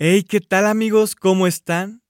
[0.00, 1.16] Hey, ¿qué tal amigos?
[1.16, 2.04] ¿Cómo están?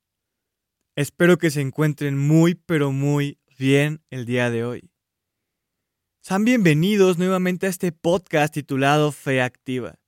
[0.95, 4.91] Espero que se encuentren muy, pero muy bien el día de hoy.
[6.21, 9.99] Sean bienvenidos nuevamente a este podcast titulado Fe Activa.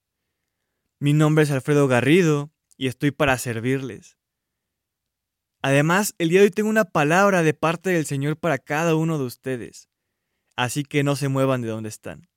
[0.99, 4.19] Mi nombre es Alfredo Garrido y estoy para servirles.
[5.63, 9.17] Además, el día de hoy tengo una palabra de parte del Señor para cada uno
[9.17, 9.89] de ustedes,
[10.55, 12.30] así que no se muevan de donde están.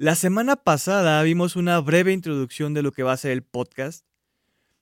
[0.00, 4.06] La semana pasada vimos una breve introducción de lo que va a ser el podcast,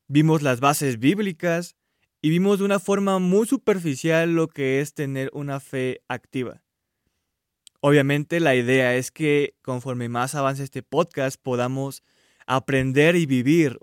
[0.09, 1.75] vimos las bases bíblicas
[2.21, 6.63] y vimos de una forma muy superficial lo que es tener una fe activa.
[7.81, 12.03] Obviamente la idea es que conforme más avance este podcast podamos
[12.47, 13.79] aprender y vivir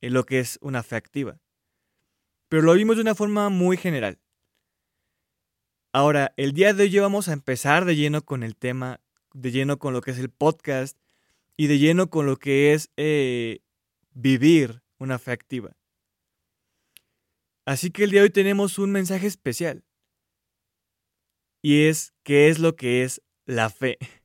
[0.00, 1.38] en lo que es una fe activa.
[2.48, 4.20] Pero lo vimos de una forma muy general.
[5.92, 9.01] Ahora, el día de hoy vamos a empezar de lleno con el tema
[9.34, 10.98] de lleno con lo que es el podcast
[11.56, 13.60] y de lleno con lo que es eh,
[14.14, 15.76] vivir una fe activa.
[17.64, 19.84] Así que el día de hoy tenemos un mensaje especial.
[21.62, 23.98] Y es qué es lo que es la fe.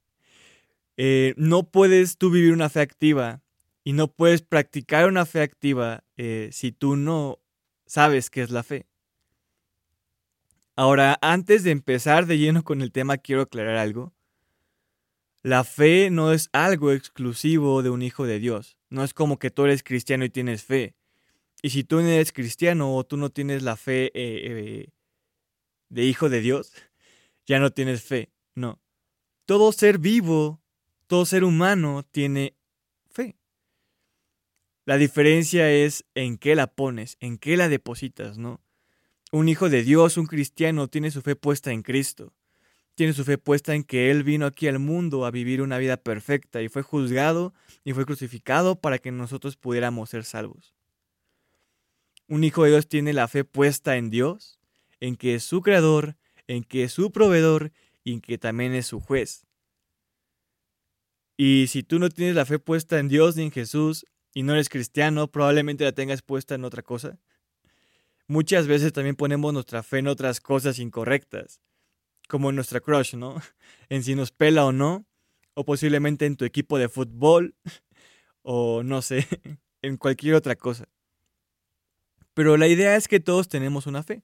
[0.99, 3.43] Eh, no puedes tú vivir una fe activa
[3.83, 7.37] y no puedes practicar una fe activa eh, si tú no
[7.85, 8.87] sabes qué es la fe.
[10.75, 14.11] Ahora, antes de empezar de lleno con el tema, quiero aclarar algo.
[15.43, 18.77] La fe no es algo exclusivo de un hijo de Dios.
[18.89, 20.95] No es como que tú eres cristiano y tienes fe.
[21.61, 24.89] Y si tú no eres cristiano o tú no tienes la fe eh, eh,
[25.89, 26.73] de hijo de Dios,
[27.45, 28.31] ya no tienes fe.
[28.55, 28.81] No.
[29.45, 30.61] Todo ser vivo,
[31.07, 32.55] todo ser humano tiene
[33.09, 33.37] fe.
[34.85, 38.61] La diferencia es en qué la pones, en qué la depositas, ¿no?
[39.31, 42.36] Un hijo de Dios, un cristiano, tiene su fe puesta en Cristo
[42.97, 45.97] tiene su fe puesta en que Él vino aquí al mundo a vivir una vida
[45.97, 47.53] perfecta y fue juzgado
[47.83, 50.73] y fue crucificado para que nosotros pudiéramos ser salvos.
[52.27, 54.59] Un hijo de Dios tiene la fe puesta en Dios,
[54.99, 57.71] en que es su creador, en que es su proveedor
[58.03, 59.45] y en que también es su juez.
[61.37, 64.53] Y si tú no tienes la fe puesta en Dios ni en Jesús y no
[64.53, 67.19] eres cristiano, probablemente la tengas puesta en otra cosa.
[68.25, 71.61] Muchas veces también ponemos nuestra fe en otras cosas incorrectas
[72.27, 73.35] como nuestra crush, ¿no?
[73.89, 75.05] En si nos pela o no,
[75.53, 77.55] o posiblemente en tu equipo de fútbol,
[78.41, 79.25] o no sé,
[79.81, 80.87] en cualquier otra cosa.
[82.33, 84.23] Pero la idea es que todos tenemos una fe.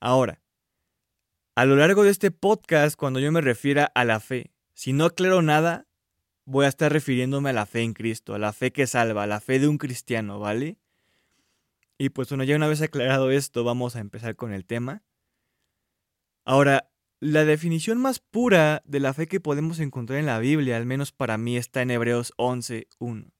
[0.00, 0.42] Ahora,
[1.54, 5.06] a lo largo de este podcast, cuando yo me refiera a la fe, si no
[5.06, 5.86] aclaro nada,
[6.44, 9.26] voy a estar refiriéndome a la fe en Cristo, a la fe que salva, a
[9.26, 10.76] la fe de un cristiano, ¿vale?
[11.96, 15.02] Y pues bueno, ya una vez aclarado esto, vamos a empezar con el tema.
[16.44, 16.90] Ahora,
[17.20, 21.10] la definición más pura de la fe que podemos encontrar en la Biblia, al menos
[21.10, 23.32] para mí, está en Hebreos 11.1.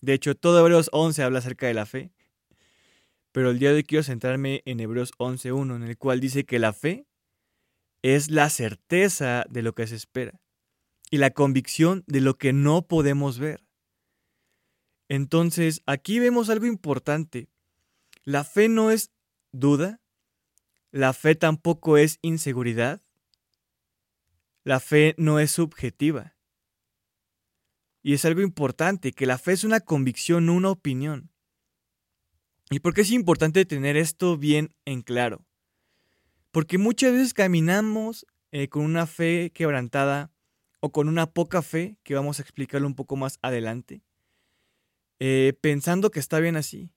[0.00, 2.12] De hecho, todo Hebreos 11 habla acerca de la fe.
[3.32, 6.58] Pero el día de hoy quiero centrarme en Hebreos 11.1, en el cual dice que
[6.58, 7.06] la fe
[8.02, 10.40] es la certeza de lo que se espera
[11.10, 13.64] y la convicción de lo que no podemos ver.
[15.08, 17.48] Entonces, aquí vemos algo importante.
[18.24, 19.12] La fe no es
[19.52, 20.00] duda,
[20.96, 23.02] la fe tampoco es inseguridad.
[24.64, 26.34] La fe no es subjetiva.
[28.02, 31.30] Y es algo importante, que la fe es una convicción, no una opinión.
[32.70, 35.44] ¿Y por qué es importante tener esto bien en claro?
[36.50, 40.32] Porque muchas veces caminamos eh, con una fe quebrantada
[40.80, 44.02] o con una poca fe, que vamos a explicarlo un poco más adelante,
[45.18, 46.90] eh, pensando que está bien así.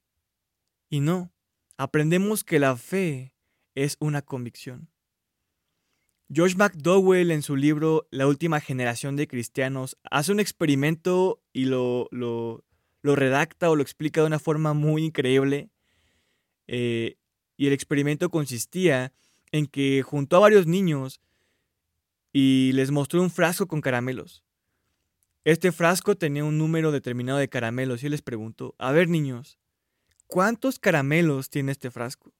[0.88, 1.34] Y no,
[1.76, 3.34] aprendemos que la fe
[3.74, 4.88] es una convicción.
[6.32, 12.08] George McDowell en su libro La última generación de cristianos hace un experimento y lo,
[12.12, 12.62] lo,
[13.02, 15.70] redacta o lo explica de una forma muy increíble.
[16.68, 17.16] Eh,
[17.56, 19.12] y el experimento consistía
[19.50, 21.20] en que juntó a varios niños
[22.32, 24.44] y les mostró un frasco con caramelos.
[25.44, 29.58] Este frasco tenía un número determinado de caramelos y les preguntó, a ver niños,
[30.26, 32.32] ¿cuántos caramelos tiene este frasco?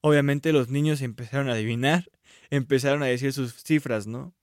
[0.00, 2.10] Obviamente los niños empezaron a adivinar,
[2.50, 4.34] empezaron a decir sus cifras, ¿no?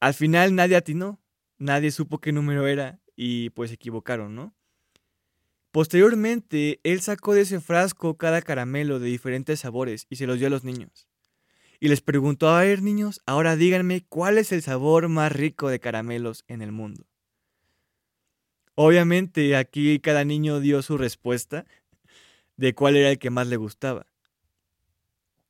[0.00, 1.20] Al final nadie atinó,
[1.58, 4.54] nadie supo qué número era y pues se equivocaron, ¿no?
[5.72, 10.46] Posteriormente, él sacó de ese frasco cada caramelo de diferentes sabores y se los dio
[10.46, 11.08] a los niños.
[11.80, 15.80] Y les preguntó, a ver niños, ahora díganme cuál es el sabor más rico de
[15.80, 17.06] caramelos en el mundo.
[18.76, 21.66] Obviamente aquí cada niño dio su respuesta
[22.56, 24.06] de cuál era el que más le gustaba.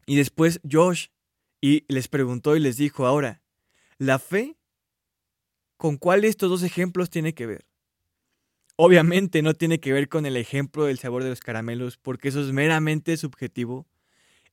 [0.06, 1.06] Y después Josh
[1.60, 3.42] y les preguntó y les dijo, ahora,
[3.98, 4.56] ¿la fe
[5.76, 7.66] con cuál de estos dos ejemplos tiene que ver?
[8.76, 12.40] Obviamente no tiene que ver con el ejemplo del sabor de los caramelos, porque eso
[12.40, 13.86] es meramente subjetivo.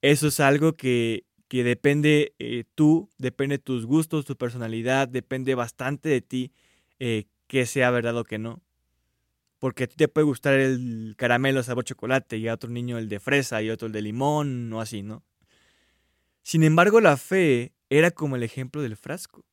[0.01, 5.54] Eso es algo que, que depende eh, tú, depende de tus gustos, tu personalidad, depende
[5.56, 6.54] bastante de ti
[7.00, 8.62] eh, que sea verdad o que no.
[9.59, 13.09] Porque a ti te puede gustar el caramelo sabor chocolate y a otro niño el
[13.09, 15.24] de fresa y otro el de limón o así, ¿no?
[16.44, 19.46] Sin embargo, la fe era como el ejemplo del frasco.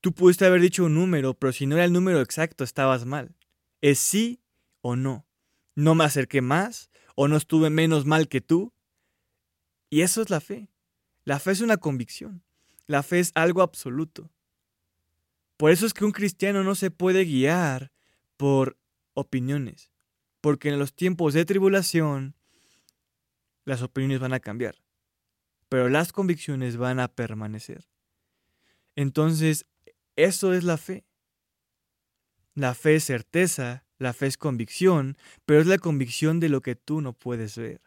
[0.00, 3.36] Tú pudiste haber dicho un número, pero si no era el número exacto, estabas mal.
[3.80, 4.40] Es sí
[4.80, 5.26] o no.
[5.74, 8.72] No me acerqué más o no estuve menos mal que tú.
[9.90, 10.68] Y eso es la fe.
[11.24, 12.42] La fe es una convicción.
[12.86, 14.30] La fe es algo absoluto.
[15.56, 17.92] Por eso es que un cristiano no se puede guiar
[18.38, 18.78] por
[19.12, 19.90] opiniones,
[20.40, 22.34] porque en los tiempos de tribulación
[23.66, 24.76] las opiniones van a cambiar,
[25.70, 27.88] pero las convicciones van a permanecer.
[28.96, 29.66] Entonces,
[30.16, 31.06] eso es la fe.
[32.54, 36.74] La fe es certeza, la fe es convicción, pero es la convicción de lo que
[36.74, 37.80] tú no puedes ver.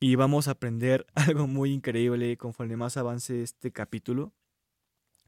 [0.00, 4.34] Y vamos a aprender algo muy increíble conforme más avance este capítulo.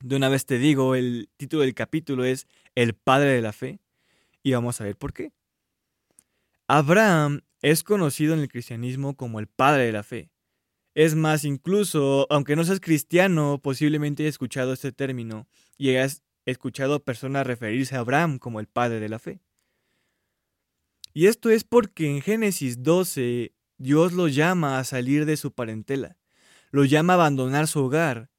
[0.01, 3.81] De una vez te digo, el título del capítulo es El Padre de la Fe
[4.43, 5.33] y vamos a ver por qué.
[6.69, 10.31] Abraham es conocido en el cristianismo como el Padre de la Fe.
[10.97, 15.47] Es más, incluso, aunque no seas cristiano, posiblemente hayas escuchado este término
[15.77, 19.43] y hayas escuchado a personas referirse a Abraham como el Padre de la Fe.
[21.13, 26.17] Y esto es porque en Génesis 12 Dios lo llama a salir de su parentela,
[26.71, 28.31] lo llama a abandonar su hogar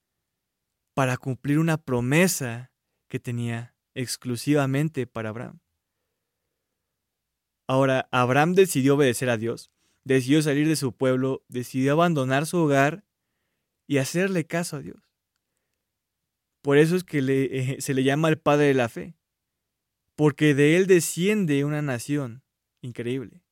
[0.96, 2.72] para cumplir una promesa
[3.08, 5.60] que tenía exclusivamente para Abraham.
[7.68, 9.72] Ahora, Abraham decidió obedecer a Dios,
[10.08, 13.04] decidió salir de su pueblo, decidió abandonar su hogar
[13.88, 14.98] y hacerle caso a Dios.
[16.62, 19.16] Por eso es que eh, se le llama el Padre de la Fe,
[20.16, 22.42] porque de él desciende una nación
[22.82, 23.44] increíble,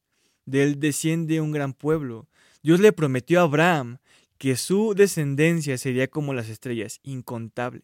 [0.45, 2.27] de él desciende un gran pueblo.
[2.63, 3.97] Dios le prometió a Abraham
[4.37, 7.83] que su descendencia sería como las estrellas, incontable.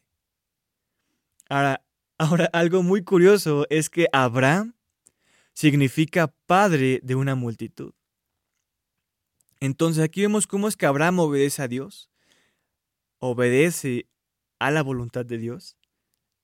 [1.50, 1.84] Ahora,
[2.18, 4.76] ahora, algo muy curioso es que Abraham
[5.54, 7.94] significa padre de una multitud.
[9.62, 12.10] Entonces aquí vemos cómo es que Abraham obedece a Dios,
[13.20, 14.08] obedece
[14.58, 15.78] a la voluntad de Dios,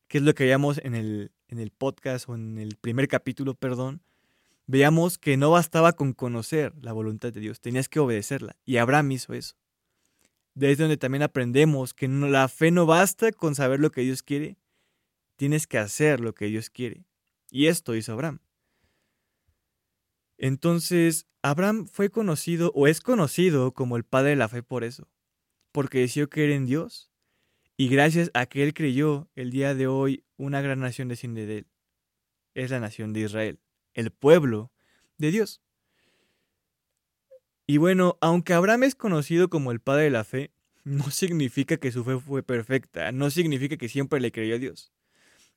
[0.07, 3.55] que es lo que veíamos en el, en el podcast o en el primer capítulo,
[3.55, 4.01] perdón.
[4.67, 8.55] Veamos que no bastaba con conocer la voluntad de Dios, tenías que obedecerla.
[8.65, 9.55] Y Abraham hizo eso.
[10.53, 14.57] Desde donde también aprendemos que la fe no basta con saber lo que Dios quiere,
[15.37, 17.03] tienes que hacer lo que Dios quiere.
[17.49, 18.39] Y esto hizo Abraham.
[20.37, 25.07] Entonces, Abraham fue conocido o es conocido como el padre de la fe por eso,
[25.71, 27.11] porque decidió creer en Dios
[27.77, 31.59] y gracias a que él creyó, el día de hoy una gran nación desciende de
[31.59, 31.67] él.
[32.55, 33.59] Es la nación de Israel,
[33.93, 34.71] el pueblo
[35.19, 35.61] de Dios.
[37.67, 40.51] Y bueno, aunque Abraham es conocido como el padre de la fe,
[40.83, 44.91] no significa que su fe fue perfecta, no significa que siempre le creyó a Dios.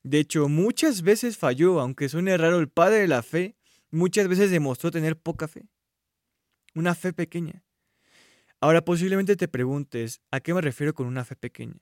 [0.03, 3.55] De hecho, muchas veces falló, aunque suene raro, el padre de la fe
[3.91, 5.67] muchas veces demostró tener poca fe,
[6.73, 7.63] una fe pequeña.
[8.59, 11.81] Ahora posiblemente te preguntes, ¿a qué me refiero con una fe pequeña?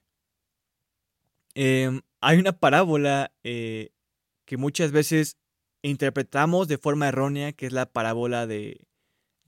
[1.54, 3.90] Em, hay una parábola eh,
[4.44, 5.36] que muchas veces
[5.82, 8.86] interpretamos de forma errónea, que es la parábola de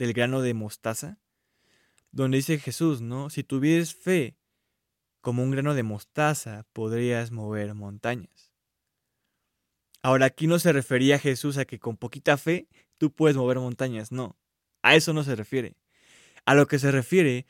[0.02, 1.18] del grano de mostaza,
[2.10, 3.30] donde dice Jesús, ¿no?
[3.30, 4.36] Si tuvieras fe
[5.20, 8.51] como un grano de mostaza, podrías mover montañas.
[10.02, 12.68] Ahora, aquí no se refería Jesús a que con poquita fe
[12.98, 14.36] tú puedes mover montañas, no.
[14.82, 15.76] A eso no se refiere.
[16.44, 17.46] A lo que se refiere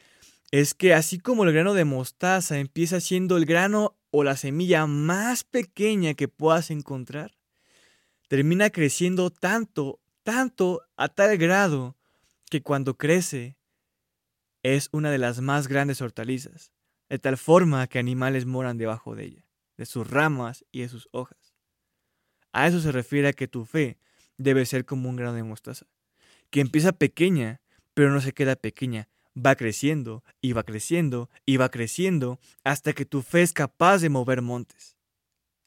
[0.50, 4.86] es que así como el grano de mostaza empieza siendo el grano o la semilla
[4.86, 7.38] más pequeña que puedas encontrar,
[8.28, 11.96] termina creciendo tanto, tanto, a tal grado
[12.50, 13.56] que cuando crece
[14.62, 16.70] es una de las más grandes hortalizas,
[17.08, 19.46] de tal forma que animales moran debajo de ella,
[19.78, 21.41] de sus ramas y de sus hojas.
[22.52, 23.98] A eso se refiere a que tu fe
[24.36, 25.86] debe ser como un grano de mostaza,
[26.50, 27.60] que empieza pequeña,
[27.94, 33.06] pero no se queda pequeña, va creciendo y va creciendo y va creciendo hasta que
[33.06, 34.96] tu fe es capaz de mover montes.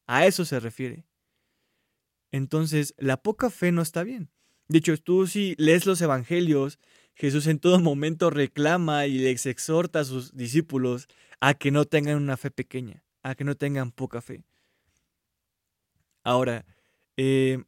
[0.08, 1.06] A eso se refiere.
[2.32, 4.30] Entonces, la poca fe no está bien.
[4.68, 6.80] De hecho, tú si lees los evangelios,
[7.16, 11.08] Jesús en todo momento reclama y les exhorta a sus discípulos
[11.40, 14.44] a que no tengan una fe pequeña, a que no tengan poca fe.
[16.24, 16.66] Ahora,
[17.18, 17.64] eh,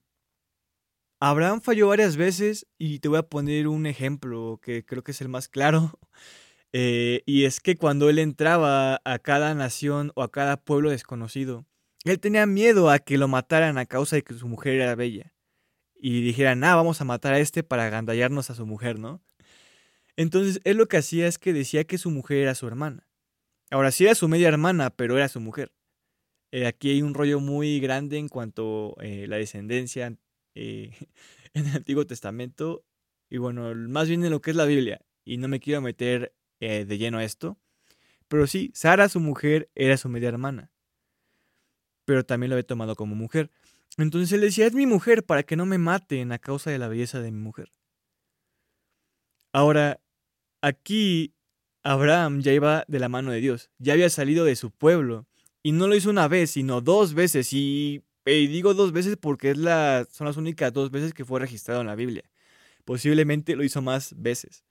[1.19, 5.21] Abraham falló varias veces y te voy a poner un ejemplo que creo que es
[5.21, 5.99] el más claro.
[6.73, 11.65] Eh, y es que cuando él entraba a cada nación o a cada pueblo desconocido,
[12.03, 15.33] Él tenía miedo a que lo mataran a causa de que su mujer era bella.
[15.95, 19.23] Y dijeran, ah, vamos a matar a este para agandallarnos a su mujer, ¿no?
[20.17, 23.07] Entonces, él lo que hacía es que decía que su mujer era su hermana.
[23.71, 25.71] Ahora sí era su media hermana, pero era su mujer.
[26.51, 30.15] Eh, aquí hay un rollo muy grande en cuanto a eh, la descendencia
[30.55, 30.91] eh,
[31.53, 32.85] en el Antiguo Testamento.
[33.29, 35.01] Y bueno, más bien en lo que es la Biblia.
[35.25, 37.59] Y no me quiero meter de lleno a esto.
[38.27, 40.71] Pero sí, Sara, su mujer, era su media hermana.
[42.05, 43.51] Pero también lo había tomado como mujer.
[43.97, 46.87] Entonces él decía, es mi mujer para que no me maten a causa de la
[46.87, 47.71] belleza de mi mujer.
[49.53, 49.99] Ahora,
[50.61, 51.33] aquí
[51.83, 55.25] Abraham ya iba de la mano de Dios, ya había salido de su pueblo,
[55.67, 59.57] y no lo hizo una vez, sino dos veces, y, digo dos veces porque es
[59.57, 62.23] la, son las únicas dos veces que fue registrado en la Biblia.
[62.85, 64.63] Posiblemente lo hizo más veces.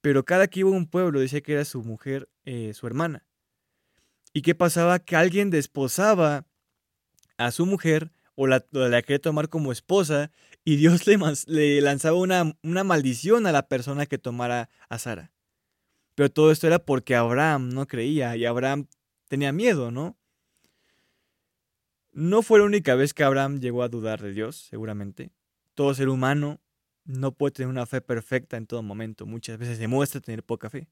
[0.00, 3.24] Pero cada que iba a un pueblo decía que era su mujer, eh, su hermana.
[4.32, 4.98] ¿Y qué pasaba?
[4.98, 6.44] Que alguien desposaba
[7.36, 8.62] a su mujer o la,
[9.02, 10.32] quería tomar como esposa
[10.64, 15.30] y Dios le, le lanzaba una, una maldición a la persona que tomara a Sara.
[16.16, 18.88] Pero todo esto era porque Abraham no creía y Abraham
[19.28, 20.16] tenía miedo, ¿no?
[22.12, 25.32] No fue la única vez que Abraham llegó a dudar de Dios, seguramente.
[25.74, 26.60] Todo ser humano
[27.04, 29.26] no puede tener una fe perfecta en todo momento.
[29.26, 30.88] Muchas veces demuestra tener poca fe.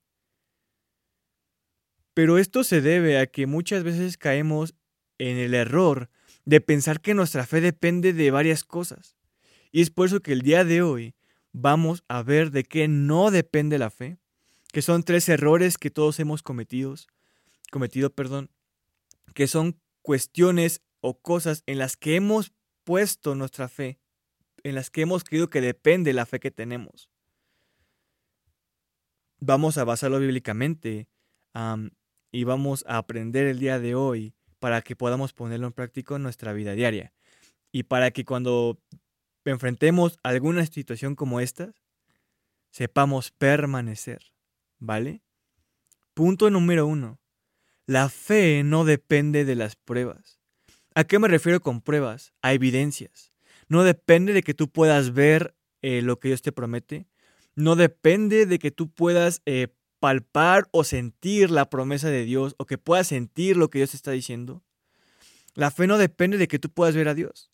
[2.14, 4.74] Pero esto se debe a que muchas veces caemos
[5.18, 6.10] en el error
[6.44, 9.16] de pensar que nuestra fe depende de varias cosas.
[9.70, 11.14] Y es por eso que el día de hoy
[11.52, 14.18] vamos a ver de qué no depende la fe
[14.72, 16.94] que son tres errores que todos hemos cometido,
[17.70, 18.50] cometido, perdón,
[19.34, 22.52] que son cuestiones o cosas en las que hemos
[22.84, 23.98] puesto nuestra fe,
[24.62, 27.10] en las que hemos creído que depende la fe que tenemos.
[29.38, 31.08] Vamos a basarlo bíblicamente
[32.30, 36.22] y vamos a aprender el día de hoy para que podamos ponerlo en práctica en
[36.22, 37.14] nuestra vida diaria.
[37.72, 38.78] Y para que cuando
[39.44, 41.72] enfrentemos alguna situación como esta,
[42.70, 44.30] sepamos permanecer.
[44.80, 45.22] ¿vale?
[46.14, 47.20] Punto número uno.
[47.86, 50.39] La fe no depende de las pruebas.
[51.00, 52.34] ¿A qué me refiero con pruebas?
[52.42, 53.32] A evidencias.
[53.68, 57.06] No depende de que tú puedas ver eh, lo que Dios te promete.
[57.54, 62.66] No depende de que tú puedas eh, palpar o sentir la promesa de Dios o
[62.66, 64.62] que puedas sentir lo que Dios te está diciendo.
[65.54, 67.50] La fe no depende de que tú puedas ver a Dios.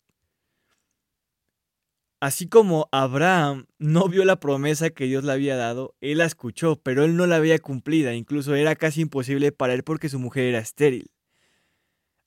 [2.19, 6.81] Así como Abraham no vio la promesa que Dios le había dado, él la escuchó,
[6.83, 10.43] pero él no la había cumplida, incluso era casi imposible para él porque su mujer
[10.43, 11.11] era estéril.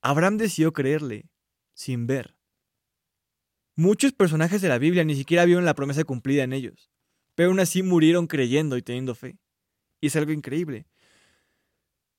[0.03, 1.27] Abraham decidió creerle,
[1.75, 2.37] sin ver.
[3.77, 6.91] Muchos personajes de la Biblia ni siquiera vieron la promesa cumplida en ellos,
[7.35, 9.39] pero aún así murieron creyendo y teniendo fe.
[10.01, 10.87] Y es algo increíble.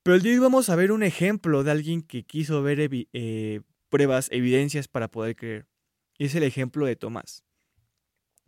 [0.03, 2.89] Pero el día de hoy vamos a ver un ejemplo de alguien que quiso ver
[2.91, 5.67] eh, pruebas, evidencias para poder creer.
[6.17, 7.43] Y es el ejemplo de Tomás.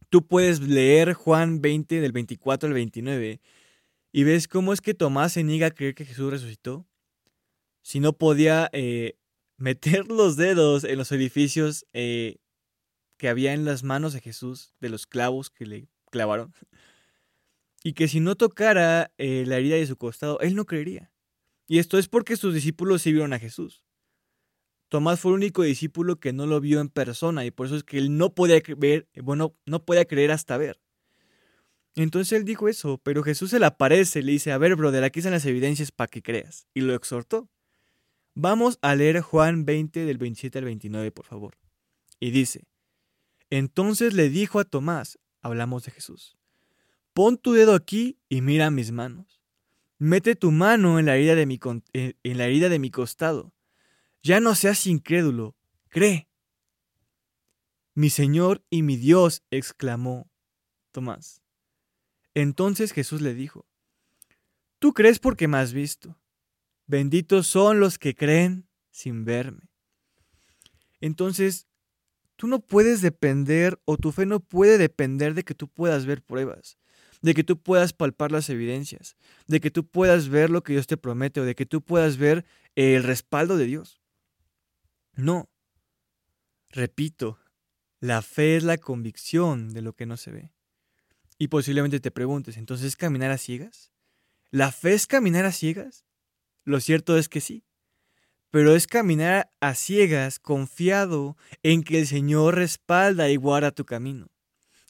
[0.09, 3.41] Tú puedes leer Juan 20 del 24 al 29
[4.11, 6.87] y ves cómo es que Tomás se niega a creer que Jesús resucitó.
[7.81, 9.15] Si no podía eh,
[9.63, 12.35] meter los dedos en los edificios eh,
[13.15, 16.53] que había en las manos de Jesús, de los clavos que le clavaron,
[17.81, 21.13] y que si no tocara eh, la herida de su costado, él no creería.
[21.65, 23.85] Y esto es porque sus discípulos sí vieron a Jesús.
[24.89, 27.85] Tomás fue el único discípulo que no lo vio en persona y por eso es
[27.85, 30.81] que él no podía ver, bueno, no podía creer hasta ver.
[31.95, 35.19] Entonces él dijo eso, pero Jesús se le aparece le dice, a ver, brother, aquí
[35.19, 36.67] están las evidencias para que creas.
[36.73, 37.49] Y lo exhortó.
[38.35, 41.57] Vamos a leer Juan 20 del 27 al 29, por favor.
[42.19, 42.65] Y dice,
[43.49, 46.37] entonces le dijo a Tomás, hablamos de Jesús,
[47.13, 49.41] pon tu dedo aquí y mira mis manos.
[49.99, 51.59] Mete tu mano en la herida de mi,
[51.93, 53.53] en la herida de mi costado
[54.23, 55.55] ya no seas incrédulo,
[55.89, 56.29] cree.
[57.93, 60.31] Mi Señor y mi Dios, exclamó
[60.91, 61.43] Tomás.
[62.33, 63.67] Entonces Jesús le dijo,
[64.79, 66.17] Tú crees porque me has visto.
[66.85, 69.69] Benditos son los que creen sin verme.
[70.99, 71.67] Entonces,
[72.35, 76.21] tú no puedes depender o tu fe no puede depender de que tú puedas ver
[76.21, 76.77] pruebas,
[77.21, 79.15] de que tú puedas palpar las evidencias,
[79.47, 82.17] de que tú puedas ver lo que Dios te promete o de que tú puedas
[82.17, 84.01] ver el respaldo de Dios.
[85.15, 85.49] No.
[86.69, 87.39] Repito,
[87.99, 90.51] la fe es la convicción de lo que no se ve.
[91.37, 93.91] Y posiblemente te preguntes, ¿entonces es caminar a ciegas?
[94.51, 96.02] ¿La fe es caminar a ciegas?
[96.63, 97.63] Lo cierto es que sí.
[98.51, 104.29] Pero es caminar a ciegas confiado en que el Señor respalda y guarda tu camino.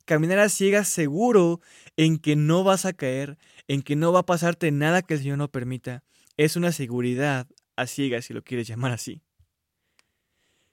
[0.06, 1.62] Caminar a ciegas seguro
[1.96, 3.38] en que no vas a caer,
[3.68, 6.04] en que no va a pasarte nada que el Señor no permita.
[6.36, 9.22] Es una seguridad a ciegas si lo quieres llamar así.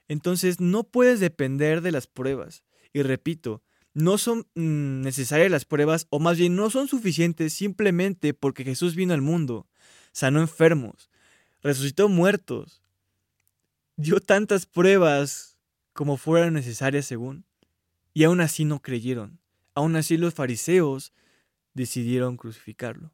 [0.09, 2.65] Entonces no puedes depender de las pruebas.
[2.93, 3.63] Y repito,
[3.95, 8.97] no son mm, necesarias las pruebas, o más bien no son suficientes simplemente porque Jesús
[8.97, 9.69] vino al mundo,
[10.13, 11.11] sanó enfermos,
[11.63, 12.83] resucitó muertos,
[13.97, 15.59] dio tantas pruebas
[15.93, 17.45] como fueran necesarias según,
[18.13, 19.39] y aún así no creyeron.
[19.75, 21.13] Aún así los fariseos
[21.75, 23.13] decidieron crucificarlo.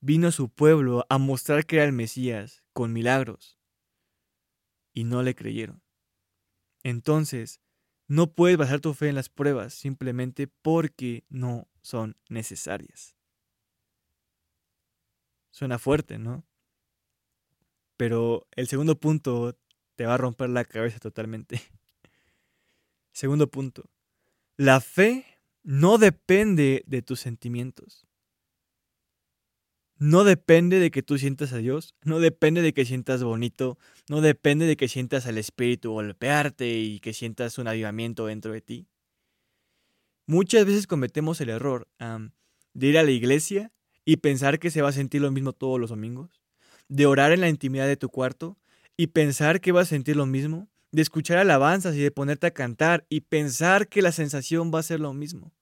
[0.00, 3.58] Vino a su pueblo a mostrar que era el Mesías con milagros,
[4.92, 5.82] y no le creyeron.
[6.82, 7.60] Entonces,
[8.06, 13.17] no puedes basar tu fe en las pruebas simplemente porque no son necesarias.
[15.58, 16.44] Suena fuerte, ¿no?
[17.96, 19.58] Pero el segundo punto
[19.96, 21.60] te va a romper la cabeza totalmente.
[23.12, 23.90] Segundo punto.
[24.56, 25.26] La fe
[25.64, 28.06] no depende de tus sentimientos.
[29.96, 34.20] No depende de que tú sientas a Dios, no depende de que sientas bonito, no
[34.20, 38.86] depende de que sientas al Espíritu golpearte y que sientas un avivamiento dentro de ti.
[40.24, 41.88] Muchas veces cometemos el error
[42.74, 43.72] de ir a la iglesia
[44.08, 46.40] y pensar que se va a sentir lo mismo todos los domingos,
[46.88, 48.56] de orar en la intimidad de tu cuarto
[48.96, 52.52] y pensar que vas a sentir lo mismo, de escuchar alabanzas y de ponerte a
[52.52, 55.52] cantar y pensar que la sensación va a ser lo mismo.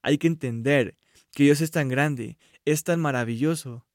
[0.00, 0.96] Hay que entender
[1.32, 3.86] que Dios es tan grande, es tan maravilloso,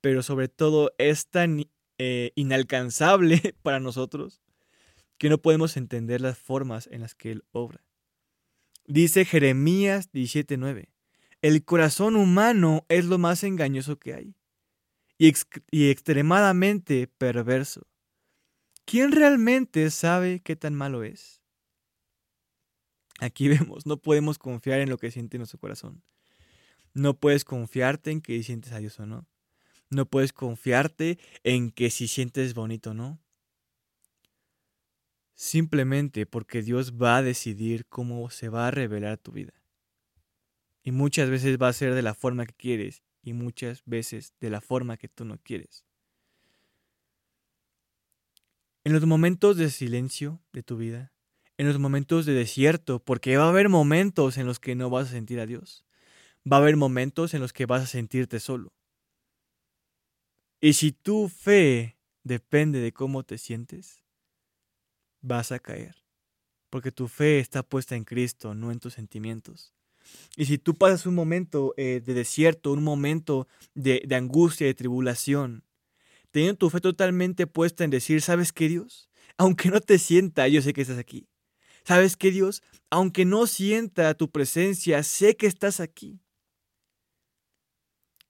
[0.00, 1.64] pero sobre todo es tan
[1.98, 4.40] eh, inalcanzable para nosotros
[5.18, 7.84] que no podemos entender las formas en las que Él obra.
[8.86, 10.90] Dice Jeremías 17:9,
[11.46, 14.34] el corazón humano es lo más engañoso que hay
[15.16, 17.86] y, extremadamente perverso.
[18.84, 21.40] ¿Quién realmente sabe qué tan malo es?
[23.20, 26.02] Aquí vemos, no podemos confiar en lo que siente nuestro corazón.
[26.94, 29.28] No puedes confiarte en que sientes a Dios o no.
[29.88, 33.20] No puedes confiarte en que si sientes bonito o no.
[35.34, 39.55] Simplemente porque Dios va a decidir cómo se va a revelar tu vida.
[40.86, 44.50] Y muchas veces va a ser de la forma que quieres y muchas veces de
[44.50, 45.84] la forma que tú no quieres.
[48.84, 51.12] En los momentos de silencio de tu vida,
[51.58, 55.08] en los momentos de desierto, porque va a haber momentos en los que no vas
[55.08, 55.84] a sentir a Dios.
[56.50, 58.72] Va a haber momentos en los que vas a sentirte solo.
[60.60, 64.04] Y si tu fe depende de cómo te sientes,
[65.20, 65.96] vas a caer.
[66.70, 69.75] Porque tu fe está puesta en Cristo, no en tus sentimientos.
[70.36, 74.74] Y si tú pasas un momento eh, de desierto, un momento de, de angustia, de
[74.74, 75.64] tribulación,
[76.30, 79.08] teniendo tu fe totalmente puesta en decir, ¿sabes qué Dios?
[79.38, 81.28] Aunque no te sienta, yo sé que estás aquí.
[81.84, 82.62] ¿Sabes qué Dios?
[82.90, 86.20] Aunque no sienta tu presencia, sé que estás aquí.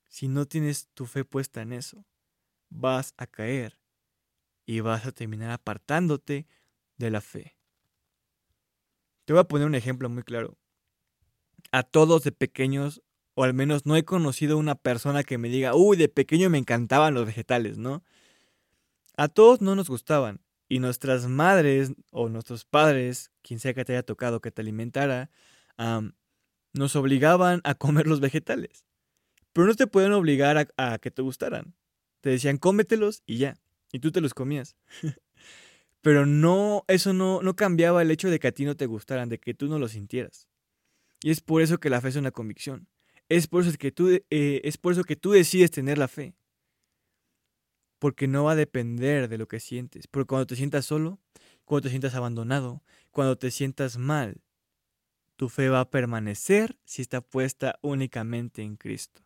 [0.09, 2.05] Si no tienes tu fe puesta en eso,
[2.69, 3.79] vas a caer
[4.67, 6.47] y vas a terminar apartándote
[6.97, 7.57] de la fe.
[9.25, 10.59] Te voy a poner un ejemplo muy claro
[11.73, 13.03] a todos de pequeños,
[13.35, 16.59] o al menos no he conocido una persona que me diga, uy, de pequeño me
[16.59, 18.03] encantaban los vegetales, ¿no?
[19.17, 20.41] A todos no nos gustaban.
[20.69, 25.31] Y nuestras madres o nuestros padres, quien sea que te haya tocado que te alimentara,
[26.73, 28.85] nos obligaban a comer los vegetales.
[29.53, 31.75] Pero no te pueden obligar a, a que te gustaran.
[32.21, 33.57] Te decían, cómetelos y ya.
[33.93, 34.77] Y tú te los comías.
[36.03, 39.29] Pero no, eso no, no cambiaba el hecho de que a ti no te gustaran,
[39.29, 40.49] de que tú no los sintieras.
[41.23, 42.89] Y es por eso que la fe es una convicción.
[43.29, 46.35] Es por eso que tú, eh, es por eso que tú decides tener la fe.
[47.99, 50.07] Porque no va a depender de lo que sientes.
[50.07, 51.19] Porque cuando te sientas solo,
[51.65, 54.43] cuando te sientas abandonado, cuando te sientas mal,
[55.37, 59.23] tu fe va a permanecer si está puesta únicamente en Cristo.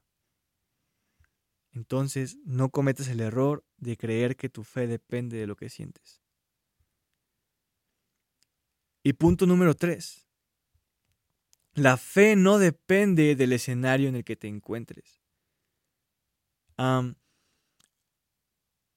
[1.73, 6.21] Entonces, no cometas el error de creer que tu fe depende de lo que sientes.
[9.03, 10.30] Y punto número tres.
[11.75, 15.21] La fe no depende del escenario en el que te encuentres.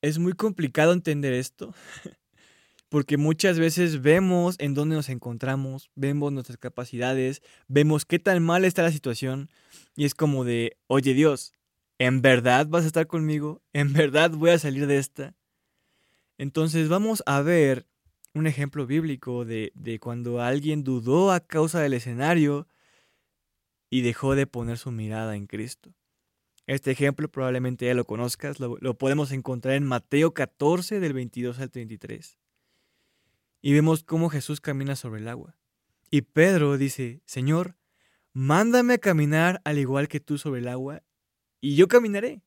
[0.01, 1.73] es muy complicado entender esto,
[2.89, 8.63] porque muchas veces vemos en dónde nos encontramos, vemos nuestras capacidades, vemos qué tan mal
[8.63, 9.49] está la situación,
[9.95, 11.53] y es como de, oye Dios,
[11.99, 13.61] ¿en verdad vas a estar conmigo?
[13.73, 15.35] ¿En verdad voy a salir de esta?
[16.37, 17.85] Entonces vamos a ver
[18.33, 22.67] un ejemplo bíblico de, cuando alguien dudó a causa del escenario
[23.89, 25.93] y dejó de poner su mirada en Cristo.
[26.65, 31.59] Este ejemplo probablemente ya lo conozcas, lo, lo, podemos encontrar en Mateo 14 del 22
[31.59, 32.39] al 33.
[33.61, 35.57] Y vemos cómo Jesús camina sobre el agua.
[36.09, 37.75] Y Pedro dice, Señor,
[38.31, 41.03] mándame a caminar al igual que tú sobre el agua,
[41.61, 42.41] y yo caminaré.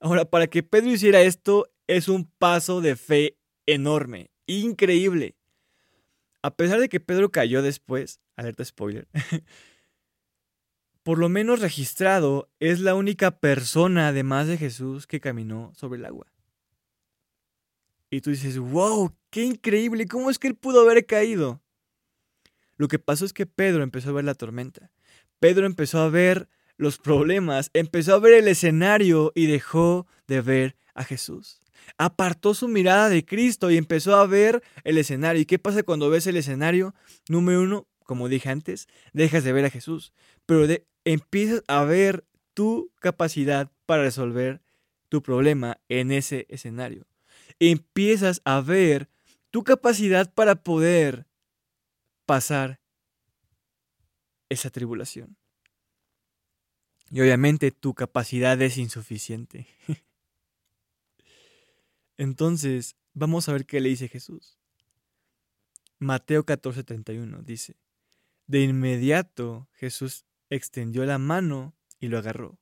[0.00, 5.36] Ahora, para que Pedro hiciera esto es un paso de fe enorme increíble.
[6.42, 9.08] A pesar de que Pedro cayó después, alerta spoiler,
[11.02, 16.04] por lo menos registrado, es la única persona, además de Jesús, que caminó sobre el
[16.04, 16.32] agua.
[18.10, 21.60] Y tú dices, wow, qué increíble, ¿cómo es que él pudo haber caído?
[22.76, 24.92] Lo que pasó es que Pedro empezó a ver la tormenta.
[25.40, 30.76] Pedro empezó a ver los problemas, empezó a ver el escenario y dejó de ver
[30.94, 31.60] a Jesús.
[31.98, 35.42] Apartó su mirada de Cristo y empezó a ver el escenario.
[35.42, 36.94] ¿Y qué pasa cuando ves el escenario?
[37.28, 40.12] Número uno, como dije antes, dejas de ver a Jesús,
[40.46, 40.66] pero
[41.04, 44.62] empiezas a ver tu capacidad para resolver
[45.08, 47.06] tu problema en ese escenario.
[47.58, 49.08] Empiezas a ver
[49.50, 51.26] tu capacidad para poder
[52.26, 52.80] pasar
[54.48, 55.36] esa tribulación.
[57.10, 59.66] Y obviamente tu capacidad es insuficiente.
[62.18, 64.58] Entonces, vamos a ver qué le dice Jesús.
[65.98, 67.76] Mateo 14:31 dice,
[68.46, 72.58] de inmediato Jesús extendió la mano y lo agarró.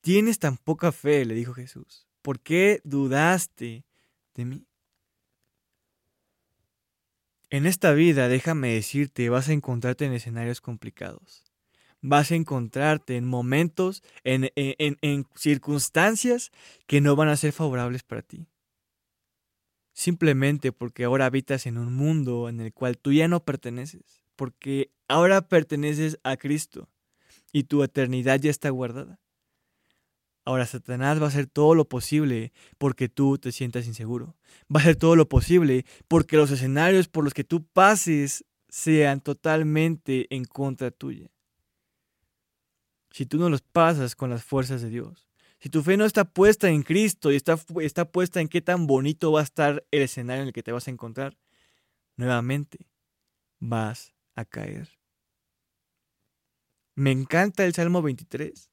[0.00, 2.06] Tienes tan poca fe, le dijo Jesús.
[2.22, 3.84] ¿Por qué dudaste
[4.34, 4.66] de mí?
[7.50, 11.45] En esta vida, déjame decirte, vas a encontrarte en escenarios complicados.
[12.00, 16.52] Vas a encontrarte en momentos, en, en, circunstancias
[16.86, 18.46] que no van a ser favorables para ti.
[19.92, 24.22] Simplemente porque ahora habitas en un mundo en el cual tú ya no perteneces.
[24.36, 26.88] Porque ahora perteneces a Cristo
[27.52, 29.18] y tu eternidad ya está guardada.
[30.46, 34.36] Ahora Satanás va a hacer todo lo posible porque tú te sientas inseguro.
[34.72, 39.20] Va a hacer todo lo posible porque los escenarios por los que tú pases sean
[39.20, 41.32] totalmente en contra tuya.
[43.16, 45.26] Si tú no los pasas con las fuerzas de Dios,
[45.58, 48.86] si tu fe no está puesta en Cristo y está, está puesta en qué tan
[48.86, 51.38] bonito va a estar el escenario en el que te vas a encontrar,
[52.18, 52.86] nuevamente
[53.58, 54.90] vas a caer.
[56.94, 58.70] Me encanta el Salmo 23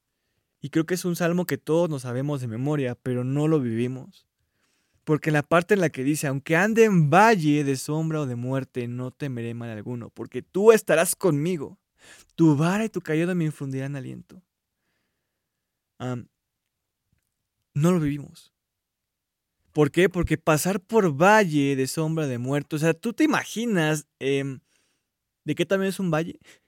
[0.60, 3.62] y creo que es un salmo que todos nos sabemos de memoria, pero no lo
[3.62, 4.28] vivimos.
[5.06, 8.36] Porque la parte en la que dice, aunque ande en valle de sombra o de
[8.36, 11.80] muerte, no temeré mal alguno, porque tú estarás conmigo.
[12.36, 14.42] Tu vara y tu callado me infundirán aliento.
[17.76, 18.54] no lo vivimos.
[19.74, 20.08] ¿Por qué?
[20.08, 24.60] Porque pasar por valle de sombra de muerte, o sea, tú te imaginas em,
[25.46, 26.40] de qué también es un valle.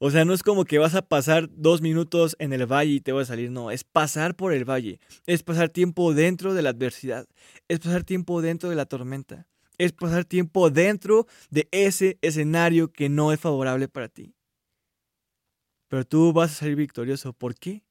[0.00, 3.00] O sea, no es como que vas a pasar dos minutos en el valle y
[3.00, 6.62] te vas a salir, no, es pasar por el valle, es pasar tiempo dentro de
[6.62, 7.28] la adversidad,
[7.68, 9.46] es pasar tiempo dentro de la tormenta,
[9.78, 14.34] es pasar tiempo dentro de ese escenario que no es favorable para ti.
[15.92, 17.84] Pero tú vas a salir victorioso, ¿por qué?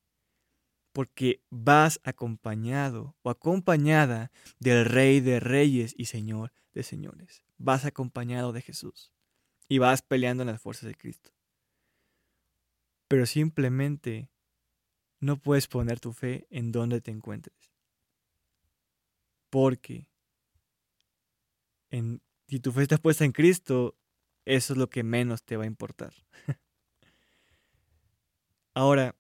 [0.92, 7.44] Porque vas acompañado o acompañada del Rey de Reyes y Señor de Señores.
[7.60, 9.14] Vas acompañado de Jesús
[9.70, 11.32] y vas peleando en las fuerzas de Cristo
[13.12, 14.32] pero simplemente
[15.20, 17.74] no puedes poner tu fe en donde te encuentres.
[19.50, 20.08] Porque
[22.48, 23.98] si tu fe está puesta en Cristo,
[24.46, 26.14] eso es lo que menos te va a importar.
[28.74, 29.16] Ahora,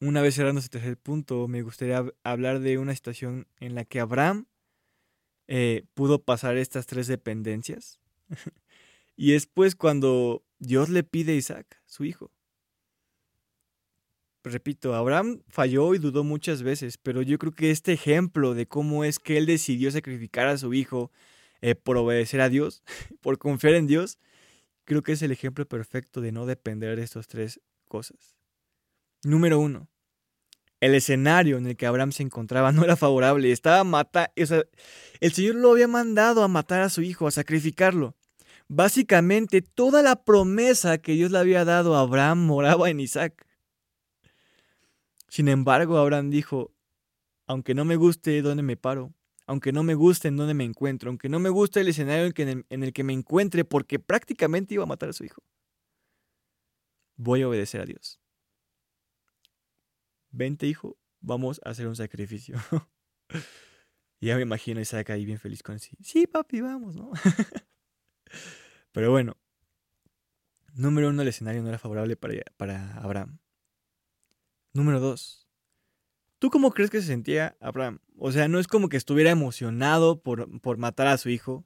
[0.00, 4.00] una vez cerrando ese tercer punto, me gustaría hablar de una situación en la que
[4.00, 4.46] Abraham
[5.46, 7.98] eh, pudo pasar estas tres dependencias.
[9.16, 12.30] y después cuando Dios le pide a Isaac, su hijo.
[14.42, 19.04] Repito, Abraham falló y dudó muchas veces, pero yo creo que este ejemplo de cómo
[19.04, 21.10] es que él decidió sacrificar a su hijo
[21.62, 22.82] eh, por obedecer a Dios,
[23.22, 24.18] por confiar en Dios,
[24.84, 27.60] creo que es el ejemplo perfecto de no depender de estas tres
[27.94, 28.34] cosas.
[29.22, 29.88] Número uno,
[30.80, 35.54] el escenario en el que Abraham se encontraba no era favorable, estaba mata, el Señor
[35.54, 38.16] lo había mandado a matar a su hijo, a sacrificarlo.
[38.66, 43.46] Básicamente, toda la promesa que Dios le había dado a Abraham moraba en Isaac.
[45.28, 46.72] Sin embargo, Abraham dijo,
[47.46, 49.14] aunque no me guste dónde me paro,
[49.46, 52.82] aunque no me guste en dónde me encuentro, aunque no me guste el escenario en
[52.82, 55.42] el, que me encuentre, porque prácticamente iba a matar a su hijo,
[57.16, 58.20] voy a obedecer a Dios.
[60.30, 62.56] Vente, hijo, vamos a hacer un sacrificio.
[64.20, 65.96] ya me imagino Isaac ahí bien feliz con sí.
[66.02, 67.12] Sí, papi, vamos, ¿no?
[68.92, 69.36] Pero bueno,
[70.74, 73.38] número uno, el escenario no era favorable para, para Abraham.
[74.72, 75.48] Número dos.
[76.38, 78.00] ¿Tú cómo crees que se sentía Abraham?
[78.18, 81.64] O sea, no es como que estuviera emocionado por, por matar a su hijo.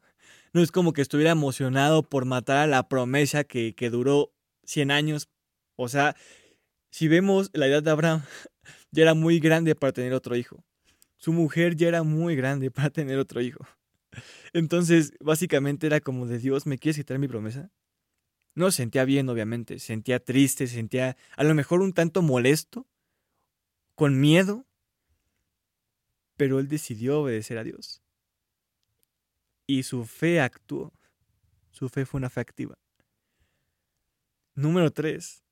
[0.53, 4.33] No es como que estuviera emocionado por matar a la promesa que, que duró
[4.65, 5.29] 100 años.
[5.81, 6.17] O sea,
[6.91, 8.25] si vemos la edad de Abraham,
[8.91, 10.65] ya era muy grande para tener otro hijo.
[11.17, 13.65] Su mujer ya era muy grande para tener otro hijo.
[14.53, 17.71] Entonces, básicamente era como de Dios, ¿me quieres quitar mi promesa?
[18.57, 22.85] No sentía bien, obviamente, sentía triste, sentía a lo mejor un tanto molesto,
[23.95, 24.67] con miedo,
[26.37, 28.03] pero él decidió obedecer a Dios.
[29.69, 30.93] Y su fe actuó.
[31.71, 32.77] Su fe fue una fe activa.
[34.57, 35.45] Número 3.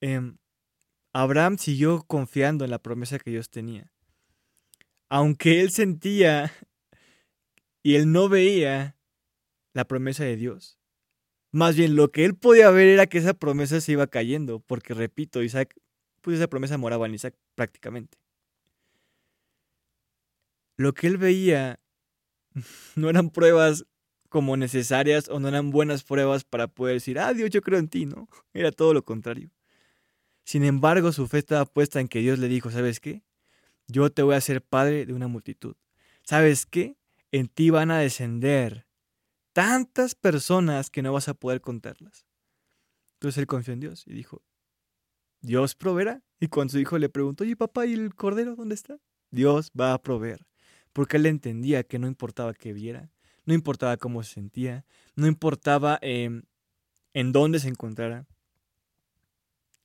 [0.00, 0.36] Em,
[1.12, 3.90] Abraham siguió confiando en la promesa que Dios tenía.
[5.08, 6.52] Aunque él sentía
[7.82, 8.96] y él no veía
[9.72, 10.78] la promesa de Dios.
[11.52, 14.92] Más bien lo que él podía ver era que esa promesa se iba cayendo, porque
[14.92, 15.74] repito, Isaac,
[16.20, 18.18] pues esa promesa moraba en Isaac prácticamente.
[20.76, 21.80] Lo que él veía
[22.96, 23.86] no eran pruebas
[24.28, 27.88] como necesarias o no eran buenas pruebas para poder decir, ah, Dios, yo creo en
[27.88, 28.28] ti, ¿no?
[28.52, 29.50] Era todo lo contrario.
[30.46, 33.24] Sin embargo, su fe estaba puesta en que Dios le dijo, ¿sabes qué?
[33.88, 35.74] Yo te voy a hacer padre de una multitud.
[36.22, 36.96] ¿Sabes qué?
[37.32, 38.86] En ti van a descender
[39.52, 42.26] tantas personas que no vas a poder contarlas.
[43.14, 44.44] Entonces él confió en Dios y dijo,
[45.40, 46.22] Dios proveerá.
[46.38, 49.00] Y cuando su hijo le preguntó, oye papá, ¿y el cordero dónde está?
[49.32, 50.46] Dios va a proveer.
[50.92, 53.10] Porque él entendía que no importaba que viera,
[53.46, 54.84] no importaba cómo se sentía,
[55.16, 56.44] no importaba em,
[57.14, 58.28] en dónde se encontrara.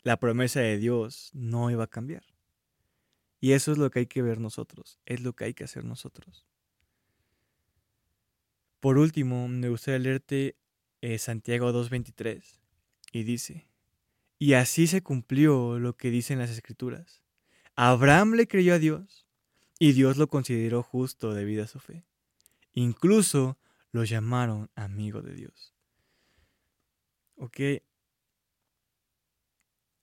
[0.03, 2.23] La promesa de Dios no iba a cambiar.
[3.39, 5.83] Y eso es lo que hay que ver nosotros, es lo que hay que hacer
[5.83, 6.45] nosotros.
[8.79, 10.57] Por último, me gustaría leerte
[11.01, 12.43] eh, Santiago 2.23
[13.11, 13.67] y dice,
[14.37, 17.21] y así se cumplió lo que dicen las escrituras.
[17.75, 19.27] Abraham le creyó a Dios
[19.79, 22.05] y Dios lo consideró justo debido a su fe.
[22.73, 23.57] Incluso
[23.91, 25.73] lo llamaron amigo de Dios.
[27.35, 27.59] Ok.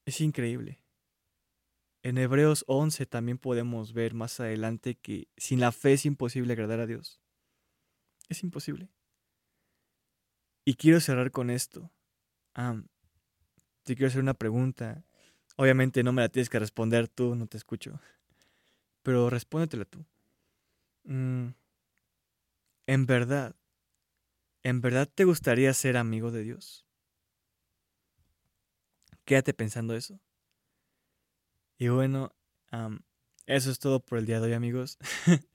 [0.08, 0.80] Es increíble.
[2.02, 6.80] En Hebreos 11 también podemos ver más adelante que sin la fe es imposible agradar
[6.80, 7.20] a Dios.
[8.30, 8.88] Es imposible.
[10.64, 11.92] Y quiero cerrar con esto.
[13.82, 15.04] te quiero hacer una pregunta.
[15.56, 18.00] Obviamente no me la tienes que responder tú, no te escucho.
[19.02, 20.06] Pero respóndetela tú.
[21.04, 21.48] Mm,
[22.86, 23.54] ¿En verdad,
[24.62, 26.87] en verdad te gustaría ser amigo de Dios?
[29.28, 30.18] Quédate pensando eso.
[31.76, 32.32] Y bueno,
[33.44, 34.96] eso es todo por el día de hoy, amigos.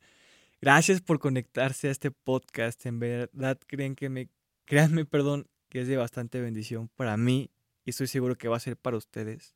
[0.62, 2.86] Gracias por conectarse a este podcast.
[2.86, 4.29] En verdad, creen que me,
[4.65, 7.49] créanme, perdón, que es de bastante bendición para mí
[7.83, 9.55] y estoy seguro que va a ser para ustedes.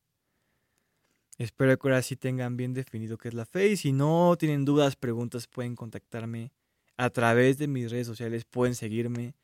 [1.36, 4.64] Espero que ahora sí tengan bien definido qué es la fe y si no tienen
[4.64, 6.50] dudas, preguntas, pueden contactarme
[6.96, 9.36] a través de mis redes sociales pueden seguirme.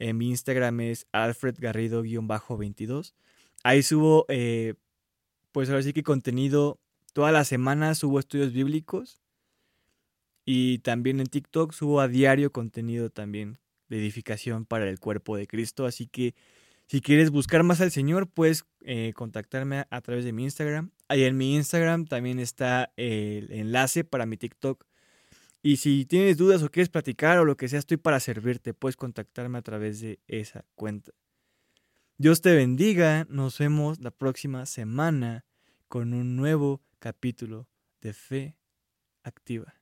[0.00, 3.14] En mi Instagram es alfredgarrido-22.
[3.62, 4.74] Ahí subo, eh,
[5.52, 6.80] pues ahora sí que contenido.
[7.12, 9.20] Todas las semanas subo estudios bíblicos.
[10.44, 15.46] Y también en TikTok subo a diario contenido también de edificación para el cuerpo de
[15.46, 15.84] Cristo.
[15.84, 16.34] Así que
[16.86, 20.90] si quieres buscar más al Señor, puedes eh, contactarme a, través de mi Instagram.
[21.08, 24.88] Ahí en mi Instagram también está el enlace para mi TikTok
[25.62, 28.74] y si tienes dudas o quieres platicar o lo que sea, estoy para servirte.
[28.74, 31.12] Puedes contactarme a través de esa cuenta.
[32.20, 33.28] Dios te bendiga.
[33.30, 35.44] Nos vemos la próxima semana
[35.86, 37.68] con un nuevo capítulo
[38.00, 38.56] de Fe
[39.22, 39.77] Activa.